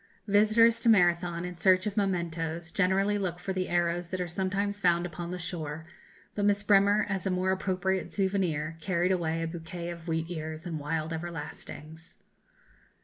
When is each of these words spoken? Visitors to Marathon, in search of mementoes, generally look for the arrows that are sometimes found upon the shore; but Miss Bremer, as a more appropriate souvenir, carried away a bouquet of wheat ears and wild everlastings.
Visitors 0.25 0.79
to 0.79 0.89
Marathon, 0.89 1.45
in 1.45 1.55
search 1.55 1.85
of 1.85 1.93
mementoes, 1.95 2.71
generally 2.71 3.19
look 3.19 3.37
for 3.37 3.53
the 3.53 3.69
arrows 3.69 4.09
that 4.09 4.19
are 4.19 4.27
sometimes 4.27 4.79
found 4.79 5.05
upon 5.05 5.29
the 5.29 5.37
shore; 5.37 5.85
but 6.33 6.43
Miss 6.43 6.63
Bremer, 6.63 7.05
as 7.07 7.27
a 7.27 7.29
more 7.29 7.51
appropriate 7.51 8.11
souvenir, 8.11 8.77
carried 8.81 9.11
away 9.11 9.43
a 9.43 9.47
bouquet 9.47 9.91
of 9.91 10.07
wheat 10.07 10.25
ears 10.31 10.65
and 10.65 10.79
wild 10.79 11.13
everlastings. 11.13 12.15